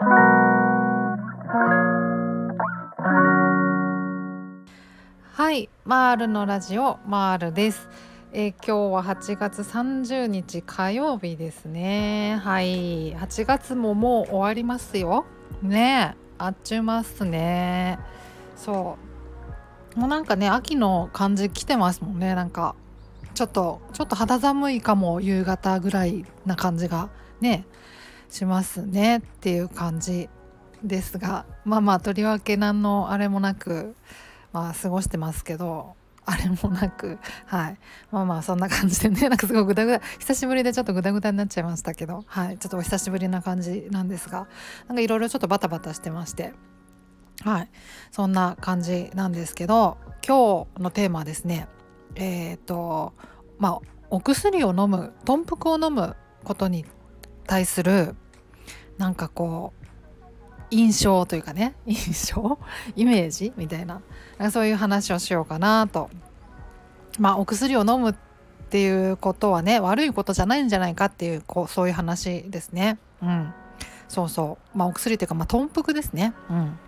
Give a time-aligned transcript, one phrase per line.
[0.00, 0.04] は
[5.52, 7.88] いマールのラジオマールです。
[8.32, 12.40] えー、今日は8月30日火曜日ですね。
[12.44, 15.24] はい8月ももう終わりますよ。
[15.62, 17.98] ねあっちゅうますね。
[18.54, 18.96] そ
[19.96, 19.98] う。
[19.98, 22.36] もうなんかね秋の感じ来てますもんね。
[22.36, 22.76] なんか
[23.34, 27.08] ちょっとちょっと肌寒いかも夕方ぐらいな感じが。
[27.40, 27.64] ね。
[28.28, 30.28] しますねっていう感じ
[30.82, 33.94] ですがまあまあとりわけ何のあれもなく
[34.52, 37.78] まあ過ごしてますけどあれもなくはい。
[38.10, 42.58] まあまあそんな感じでね なんかすごいグダグダ久しぶりでちょっとグダグダになっちゃいましたけどはい。
[42.58, 44.46] ちょっとお久しぶりな感じなんですが
[44.88, 46.52] なんかいろいろちょっとバタバタしてまして
[47.44, 47.70] はい。
[48.10, 51.66] そんな感じなんですけど今日のテーマはですね
[52.14, 53.14] えっ、ー、と
[53.58, 56.14] まあお薬を飲む豚腹を飲む
[56.44, 56.84] ことに
[57.48, 58.14] 対する
[58.98, 59.86] なんかこう
[60.70, 62.58] 印象というかね 印象？
[62.94, 63.52] イメージ？
[63.56, 64.02] みたいな。
[64.52, 66.10] そういう話をしようかなと。
[67.18, 68.14] まあお薬を飲むっ
[68.70, 72.98] ていうことはね悪いことじゃないんじゃないかっていうこうそういう話ですね。
[73.22, 73.54] うん。
[74.08, 74.78] そうそう。
[74.78, 76.34] まあお薬っていうかまあ豚腹ですね。
[76.50, 76.78] うん。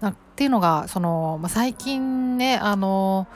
[0.00, 3.28] なっていうのがその、まあ、最近ねあの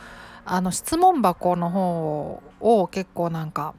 [0.46, 3.74] あの質問箱の方を結構なんか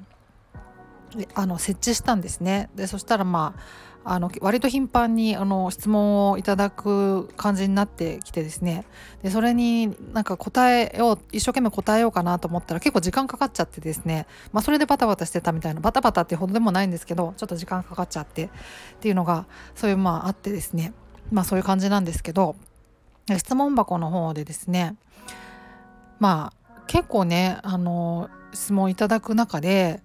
[1.34, 2.70] あの設置したんですね。
[2.76, 8.86] でそしたらまああの割と頻繁にあの質問をいただく感じになってきてですね。
[9.24, 18.50] でそれになんか答えよう一生懸命答えようかなと思ったら結構時間かかっちゃってですね、まあ、それでバタバタしてたみたいなバタバタってほどでもないんですけどちょっと時間かかっちゃってっ
[19.00, 20.94] ていうのがそういうまああってですね。
[21.32, 22.56] まあそういう感じなんですけど
[23.36, 24.96] 質問箱の方でですね
[26.20, 30.04] まあ結構ねあの質問いただく中で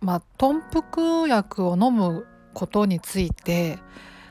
[0.00, 3.78] まあ豚腹薬を飲むことについて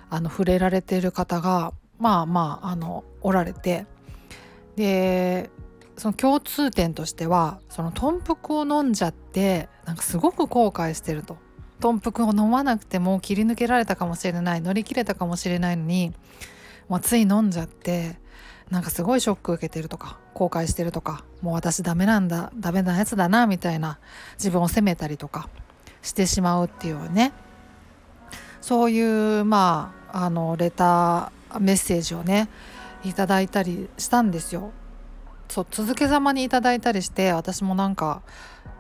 [0.10, 3.86] あの触れられている方がまあまああのおられて
[4.76, 5.50] で
[5.98, 11.38] その共通点としてはその豚腹を飲んじゃってなんかすごく後悔してると。
[11.80, 16.12] 豚腹を飲まなくても切り抜けられたかもしれない乗り切れたかもしれないのに、
[16.90, 18.18] まあ、つい飲んじゃって
[18.72, 24.00] なんかすごいショック受けてるとか後悔してるとかもう私ダメなんだダメなやつだなみたいな
[24.38, 25.50] 自分を責めたりとか。
[26.08, 27.34] してしまうっていうね
[28.62, 32.50] そういうまああのレターメッセージをね
[33.04, 34.72] いただいたりしたんですよ。
[35.50, 38.22] そう続けざまにいただいたりして私もなんか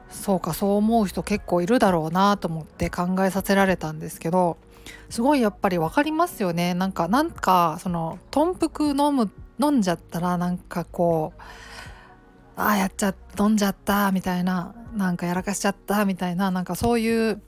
[0.09, 4.57] そうかそう思う人結構いるだろうなと思って考えさせられたんですけど
[5.09, 11.41] すごいやっぱり分かりますよねなんかなんかその豚腹飲む飲んじゃったらなんかこう
[12.57, 17.41] ああやっちゃ飲んじゃったみたいななんかやらかしちゃったみたいななんかそういう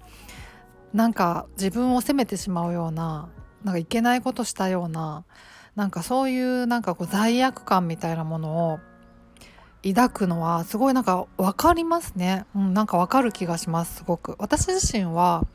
[0.93, 3.29] なんか自分を責めてしまうような
[3.63, 5.25] なんかいけないことしたような
[5.75, 8.79] なんかそういうなんかこう罪悪感みたいなものを
[9.83, 14.35] 抱くのはすごいなんか分かりますね、うん、なんか分かる気がしますすごく。
[14.37, 15.47] 私自身は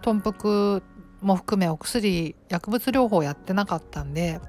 [0.00, 0.80] 豚腹
[1.20, 4.40] も含めお薬薬物療法やってなかったんで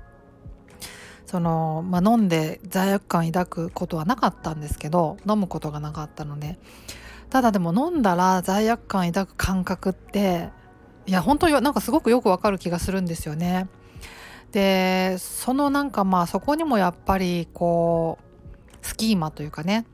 [1.26, 6.58] その、まあ、飲んで罪悪感抱くことはなかったんですけど飲むことがなかったので
[7.30, 10.50] ただでも飲んだら罪悪感抱く感覚って
[11.08, 13.68] いや本当になんかすごくよくわかる気がするんですよね。
[14.52, 18.18] でそのなんかまあそこにもやっぱりこ
[18.82, 19.86] うスキーマというかね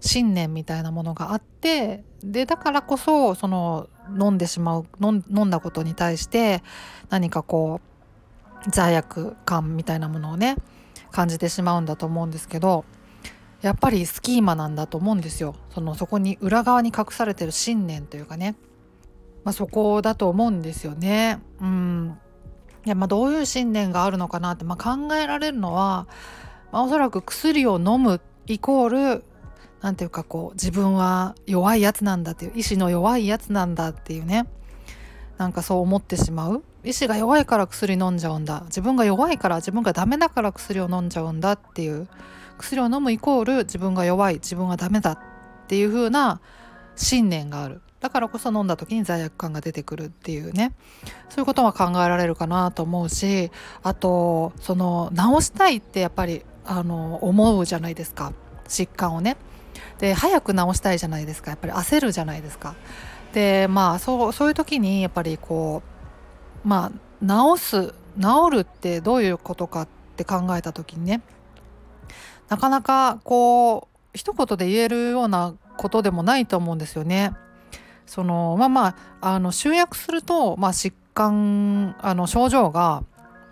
[0.00, 3.88] 信念みたいなものがあってでだからこそその
[4.20, 6.62] 飲んでしまう飲んだことに対して
[7.08, 7.95] 何かこう
[8.68, 10.56] 罪悪感みたいなものをね
[11.10, 12.84] 感じてしまうんだと思うんですけど
[13.62, 15.54] やっぱりスキーマなんだと思うんですよ。
[15.70, 18.54] そのそこに裏側に隠されてる信念というかね、
[19.44, 21.40] まあ、そこだと思うんですよね。
[21.60, 22.18] うん。
[22.84, 26.06] いやまあどういう信念があるのかなって、まあ、考えられるのは、
[26.70, 29.24] まあ、おそらく薬を飲むイコール
[29.80, 34.46] 何ていうかこう自分は弱いやつなんだっていう意志の弱いやつなんだっていうね。
[35.38, 36.62] なんかそう思ってしまう。
[36.86, 38.62] 意志が弱いから薬飲んじゃうんだ。
[38.66, 42.06] 自分が弱いから自分がダメだから薬を飲んじゃうんだっていう。
[42.58, 45.18] 薬を飲むイコール自分が弱い自分はダメだっ
[45.66, 46.40] ていう風な
[46.94, 47.82] 信念がある。
[47.98, 50.74] だからこそ飲んだ時に罪悪感が出てくるっていうね。
[51.28, 53.50] そういうことは考えられるかなと思うし
[53.82, 58.32] あとその治したいってやっぱりあの思うじゃないですか。
[58.68, 59.36] 疾患をね。
[59.98, 61.50] で早く治したいじゃないですか。
[61.50, 62.76] やっぱり焦るじゃないですか。
[63.32, 65.95] でまあそうそういう時にやっぱりこう
[66.66, 66.90] ま
[67.22, 71.22] あ治す治るってどういうことかって考えた時にね
[72.48, 77.34] なかなかこう一言で言えるようなことでもないと思うんですよね。
[78.06, 78.86] そのまあま
[79.20, 83.02] ああの集約すると、まあ、疾患あの症状が、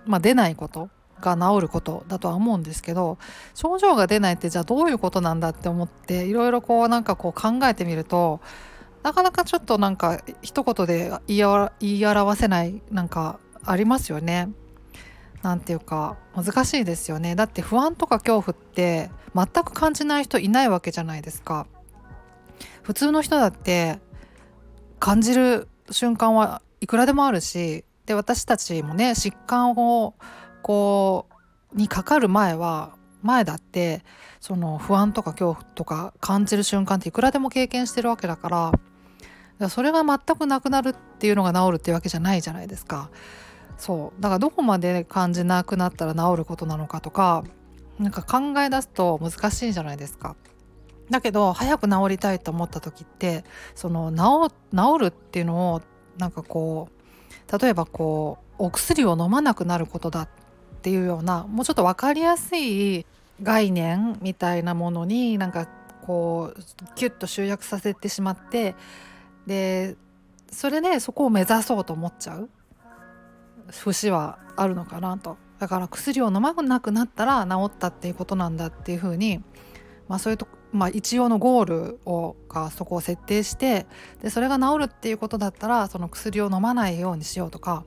[0.07, 0.91] まあ、出ないこと
[1.21, 3.19] が治ることだとは思うんですけど
[3.55, 8.41] 症状が出ないってじゃあどういうことなんだって思っていろいろこうなんかこう考えてみると
[9.05, 11.37] なかなかちょっとなんか一言で言
[11.81, 14.49] い表せないなんかありますよね。
[15.43, 21.67] なんていうか難しいですよねだって不安とか恐怖って全く感じない人いないわけじゃないですか
[22.83, 23.99] 普通の人だって
[24.99, 30.15] 感じる瞬間はいくらでもあるしで私たちもね疾患を
[30.63, 31.27] こ
[31.75, 34.03] うにかかる前は前だって
[34.41, 38.73] その不安とか恐怖とか感じる瞬間っていくらでも経験してるわけだから
[39.69, 43.11] それが全くなくなるっていうのが治るっていうわけじゃないじゃないですか。
[43.77, 47.45] そうだからどこまで感じなくなったら治ることなのかとか
[47.99, 50.37] なんか考え出すと難しいじゃないですか。
[51.11, 55.83] だけど早く治りたいと思った時ってその治治るっていうのを
[56.19, 60.29] なんかこう例えばこうお薬を飲まなくなることだっ
[60.83, 63.05] ていうようなもうちょっと分かりやすい
[63.43, 65.67] 概念みたいなものになんか
[66.03, 66.63] こう
[66.95, 68.75] キュッと集約させてしまって
[69.47, 69.97] で
[70.51, 72.51] それでそこを目指そうと思っちゃう。
[73.71, 75.39] 節はあるのかなと。
[75.59, 79.43] だから薬を飲まなくなったら治ったっていうことなんだっていうふうに、
[80.09, 83.87] まあ、そういうとまあ、一応のゴールをがそこを設定して
[84.23, 87.85] でそれが治るっていうことだったらその薬を飲まないようにしようとか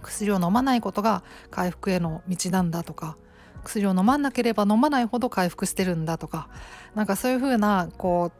[0.00, 3.18] 薬を飲まないことが回復への道なんだとか
[3.64, 6.48] 薬を飲まなければ飲まないほど回復してるんだとか
[6.94, 8.32] なんかそういうふうなこ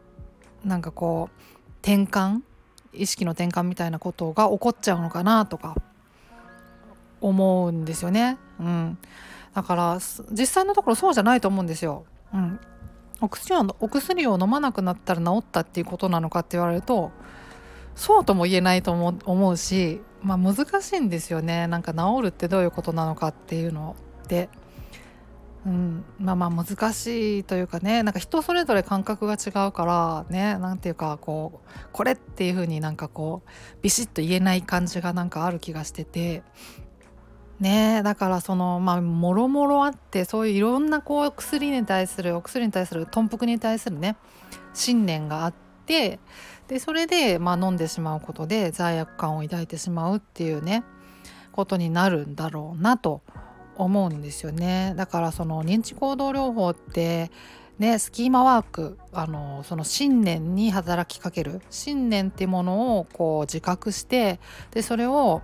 [0.65, 1.50] うなんかこう
[1.81, 2.41] 転換？
[2.93, 5.75] 意識の転換みたいなことが起こっちゃうのかなとか。
[7.23, 8.39] 思うんですよね。
[8.59, 8.97] うん、
[9.53, 9.99] だから
[10.31, 12.03] 実際のところそうじゃないと思うんですよ。
[12.33, 12.59] うん、
[13.21, 17.11] お薬をお薬を飲まなくなったら治ったっていうことなのかって言われると
[17.95, 21.67] そうとも言えないと思うし、まあ、難しいんですよね。
[21.67, 23.95] なんか治るってどういうことなのかっていうの
[24.27, 24.49] で、
[25.65, 33.49] うん、まあまあ難しいというかねなんか人それぞれ感覚が違うからねなんていうかこうこれっていうふうになんかこう
[33.83, 36.41] ビシッと言えない感じがなんかある気がしてて
[37.59, 44.17] ねだからそのまあもろもろあってそういういろんなこう薬に対するお薬に対する頓服に対するね
[44.73, 45.53] 信念があっ
[45.85, 46.19] て
[46.67, 50.83] でそれでまあ飲んでしまうことで罪悪感を抱いてしまうっていうね
[51.51, 53.21] ことになるんだろうなと
[53.77, 57.31] 思うんですよねだからその認知行動療法って
[57.79, 64.39] ねスキーマワークあのその信念に働きかける信念っていうものをこう自覚して
[64.71, 65.41] でそれを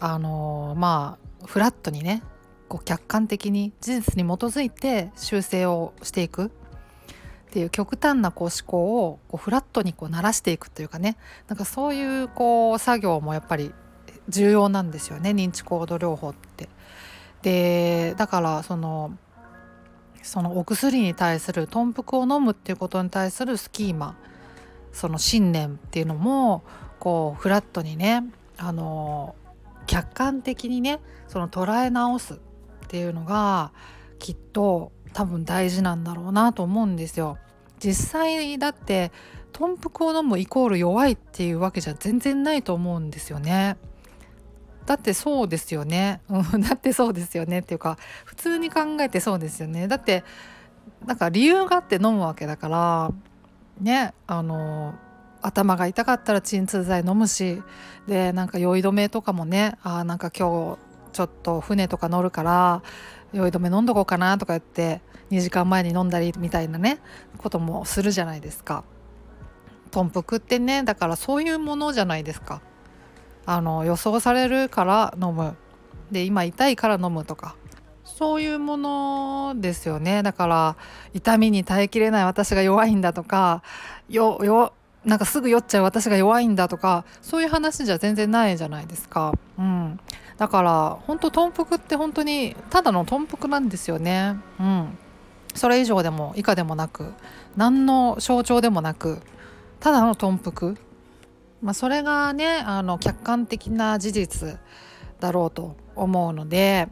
[0.00, 2.22] あのまあフラットにね
[2.68, 11.16] こう客観的に事実に基づいて修正をしていくっていう極端なこう思考をこうフラットにこう鳴らしていくというかね
[11.48, 13.72] なんかそういうこう作業もやっぱり
[14.28, 16.68] 重要なんですよね認知行動療法って。
[17.42, 19.16] でだからその
[20.22, 24.16] そのお薬に対する頓服を飲むっていうことに対するスキーマ
[24.92, 26.64] その信念っていうのも
[26.98, 28.24] こうフラットにね
[28.56, 29.36] あの
[29.86, 32.36] 客観的にねその捉え直すっ
[32.88, 33.72] ていうのが
[34.18, 37.38] きっと多分大事なんだろうなと思うんですよ。
[37.78, 39.12] 実際だって
[39.52, 43.76] 豚腹を飲むイコール弱いっていうわけじゃ全然ないと思うんですよね。
[44.88, 46.22] だってそうですよね。
[46.66, 49.86] だってそうですよねっていうか普通に考えてそうですよね。
[49.86, 50.24] だって
[51.04, 53.10] なんか理由があって飲むわけだから
[53.82, 54.94] ねあの
[55.42, 57.62] 頭が痛かったら鎮痛剤飲むし
[58.06, 60.78] でなんか酔い止めとかもねあなんか今日
[61.12, 62.82] ちょっと船とか乗るから
[63.34, 66.98] 酔い止め飲んどこうかなとか言って2時間前に飲んだりみたいなね
[67.36, 68.84] こともするじゃないですか。
[69.90, 72.62] 豚腹ってねだからそういうものじゃないですか。
[73.48, 75.56] あの予想されるから飲む。
[76.12, 77.56] で今痛いから飲むとか。
[78.04, 80.22] そういうものですよね。
[80.22, 80.76] だから
[81.14, 83.62] 痛みに耐えきれない私が弱いんだとか
[84.10, 84.74] よよ
[85.06, 89.32] なんかすぐ酔っちゃう私が弱いんだとかそういう話じゃ全然ないじゃないですか。
[89.58, 89.98] うん、
[90.36, 94.36] だから本当豚腹って本当にただの豚腹なんですよね。
[94.60, 94.98] うん、
[95.54, 97.14] それ以上でも以下でもなく
[97.56, 99.22] 何の象徴でもなく
[99.80, 100.74] ただの豚腹、
[101.60, 104.58] まあ、それがねあの客観的な事実
[105.20, 106.88] だろうと思うので、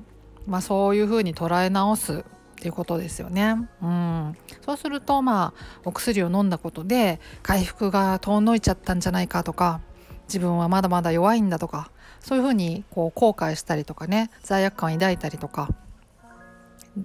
[0.46, 2.24] まあ、そういうふうに捉え直す
[2.56, 3.68] っていうことですよね。
[3.82, 9.80] うん、そうするとまあお薬を飲んだことで回復が遠のいちゃったんじゃないかとか
[10.26, 15.68] 自分はまだまだ弱いんだとかそういうふうにこう後悔したりとかね罪悪感を抱いたりとか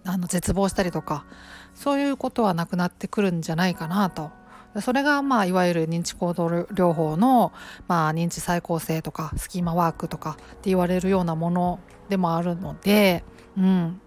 [0.06, 1.26] あの絶望したりとか
[1.76, 4.32] そういうことはなくなってくるんじゃないかなと
[4.80, 7.52] それがまあいわゆる認知行動療法の、
[7.88, 13.24] まあ、認知再構成とかスキーマワークとかって言われるようなものでもあるので、
[13.58, 14.00] うん、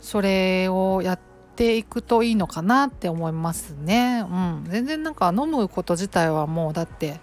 [0.00, 1.20] それをやっ
[1.56, 4.20] ていくといいのかなって思いますね。
[4.20, 7.20] うん、全然なんか飲むこと自体はもうだって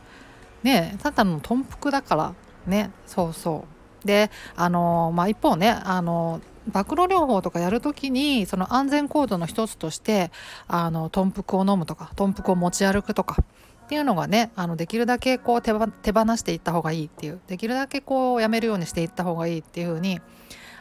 [0.63, 2.33] ねただの豚腹だから
[2.67, 2.91] ね。
[3.05, 3.65] そうそ
[4.03, 4.07] う。
[4.07, 10.31] であのまあ一方ねあの暴露療法とかやるときにその安全行動の一つとして
[10.67, 13.43] あの豚腹を飲むとか豚腹を持ち歩くとか
[13.85, 20.19] っていうのがねあのできるだけこう手放していった方がいいっていうできるだけこうやめるようにしていった方がいいっていう風に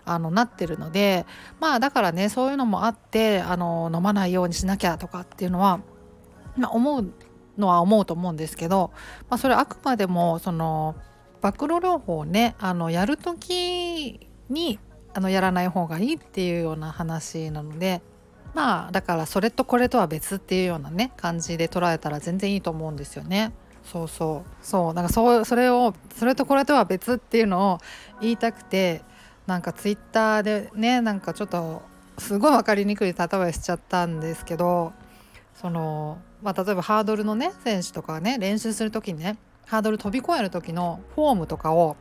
[0.06, 1.26] あのなってるので
[1.60, 5.80] まあだからねそういうのもあってあの飲まないようにしなきゃとかっていうのは、
[6.56, 7.12] まあ、思う
[7.58, 8.90] のは思うと思うんですけど、
[9.28, 10.96] まあ、それあくまでもその
[11.42, 14.78] 暴露療法をねあのやる時に
[15.14, 18.02] あのやらない方がいいっていうような話なので
[18.52, 23.52] まあだからそれとこれとは別っていうようなね感じで捉えたら全然いいと思うんですよね。
[23.84, 27.78] そうそうそうなんかそうそれをそれとこれとは別っていうのを
[28.20, 29.02] 言いたくて
[29.46, 31.82] なんかツイッターでねなんかちょっと
[32.16, 34.92] すごい分かりにくい例えしちゃったんですけど
[35.54, 41.96] その、まあ、例えばハードルのね選手とかね練習する時にねハードル飛び越える時のフォームとかを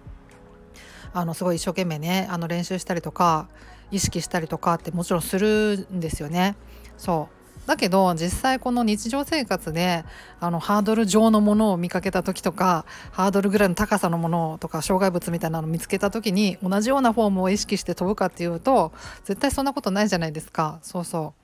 [1.13, 3.47] あのすごい一生懸命ねあの練習したりとか
[3.91, 6.55] 意識したりとかってもちろんするんですよね。
[6.97, 7.67] そう。
[7.67, 10.03] だけど実際この日常生活で
[10.41, 18.91] あのハードル上のものを見かけた時とかハードルぐらいの高さのものとか障害物みたいなのを見つけた時に同じようなフォームを意識して飛ぶかっていうと
[19.23, 20.79] 絶対そんなことないじゃないですか。
[20.81, 21.43] そうそう。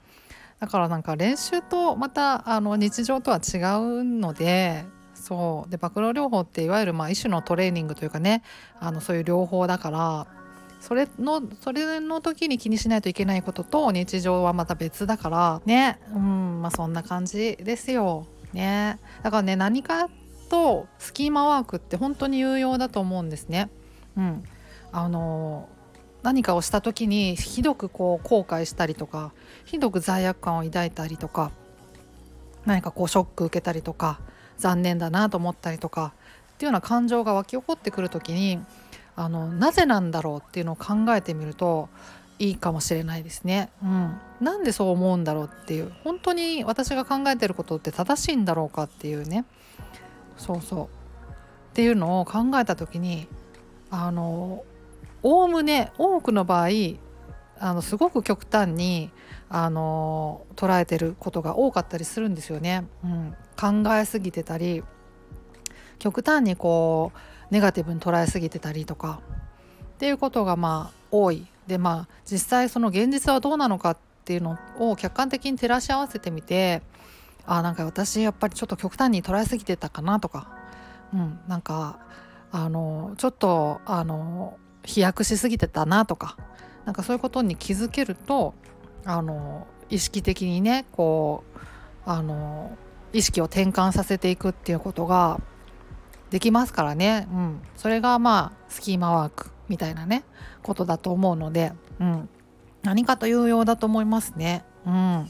[0.60, 4.84] だからなんか練習とまたあの日常とは違うので
[5.20, 8.42] そうで暴露療法っていわゆるまあ一種のトレーニングというかね
[8.80, 10.28] あのそういう療法だから
[10.80, 18.26] それのそれの時に気にしないといけないことと日常はまた別だからねうんまあそんな感じですよ。
[18.54, 20.10] ねだからね何か
[20.50, 23.70] とスキーマワークって本当に有用だと思うんですね。
[24.18, 24.44] うん、
[24.92, 25.70] あの
[26.24, 29.32] 何かをした時にひどくこう後悔したりとか
[29.66, 31.52] ひどく罪悪感を抱いたりとか
[32.66, 34.20] 何かこうショック受けたりとか
[34.60, 36.13] 残念だなと思ったりとか
[36.54, 38.60] っていうような感情が湧き起こってくる時に
[39.16, 41.89] あのなぜなんだろうっていうのを考えてみると
[42.38, 43.70] いいかもしれないですね。
[43.84, 49.46] うん、なんでそう思うんだろうっていう本当に私が考えてることって正しいんだろうかっていうね。
[50.38, 50.86] そうそう。
[50.86, 50.88] っ
[51.74, 53.28] ていうのを考えた時に
[53.92, 54.63] あの
[55.22, 56.70] おおむね多くの場合
[57.60, 59.12] あのすごく極端に
[59.50, 62.86] あの捉えてることが多かったりするんですよね。
[63.03, 64.84] うん、考えすぎてたり
[65.98, 69.22] 極端にこうネガティブに捉えすぎてたりとか
[69.96, 71.48] っていうことがまあ多い。
[71.68, 76.82] でまあ実際その現実はどうなのかっていうのを客観的に照らし合わせてみて
[77.46, 80.50] あなんか私やっぱりちょっと極端に捉えすぎてたかなとか、
[81.13, 82.00] うん、なんか
[82.51, 86.38] あのちょっとあの飛躍しすぎてたなとか。
[86.89, 88.56] なんかそういうことに気づけると
[89.06, 91.60] あの意識的にねこう
[92.06, 92.77] あの
[93.13, 95.39] 意識を転換させていくっていうことが
[96.29, 100.24] できますからね、うん、それがまあスキーマワークみたいなね
[100.62, 102.29] ことだと思うので、うん、
[102.84, 104.63] 何かと有用だと思いますね。
[104.86, 105.29] うん、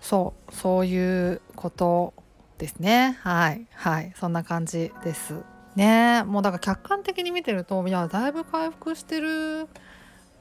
[0.00, 0.54] そう。
[0.54, 2.14] そういうこと
[2.58, 3.18] ですね。
[3.22, 3.66] はい。
[3.72, 4.12] はい。
[4.16, 5.42] そんな感じです
[5.76, 6.22] ね。
[6.24, 9.68] もうだから客観的に見てるといやだいぶ回復してる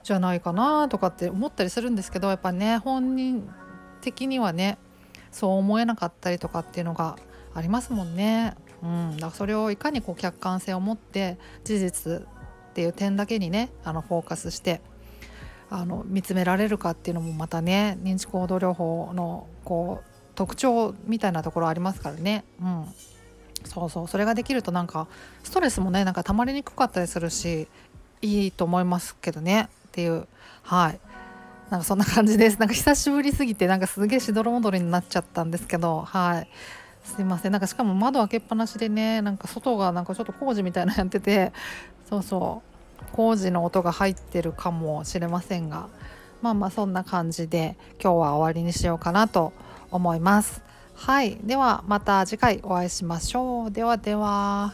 [0.03, 3.50] じゃないかなとかって思ったりするんですけどやっぱね本人
[4.01, 4.77] 的にはね
[5.31, 7.15] そう思えなかったりとかっていうのが
[7.55, 8.55] ありますもんね。
[8.83, 14.81] うん、だからそれをいかにこう客観性を持って事実っていう点だけにねあのフォーカスして
[15.69, 20.05] あの見つめられるかっていうのもまたね認知行動療法のこう
[20.36, 22.43] 特徴みたいなところありますからね。
[22.62, 22.86] うん
[23.65, 25.07] そうそうそれができるとなんか
[25.43, 27.69] ストレスもねなんか溜まりにくかったりするし
[28.22, 30.27] いいと思いますけどねっていう
[30.63, 31.00] はい。
[31.69, 32.59] なんかそんな感じです。
[32.59, 36.47] なんか久しぶりすぎてなんかすげえしどろもどりになっちゃったんですけどはい。
[37.03, 37.51] すいません。
[37.51, 41.53] なんかしかも窓開けっぱなしでねなんか外がなんかちょっと工事みたいなのやってて
[42.09, 43.05] そうそう。
[43.12, 45.89] 工事の音が入ってるかもしれませんが
[46.41, 49.53] まあまあそんな感じで今日は終わりにしようかなと
[49.91, 50.63] 思います。
[50.95, 51.38] はい。
[51.43, 53.71] ではまた次回お会いしましょう。
[53.71, 54.73] ではでは。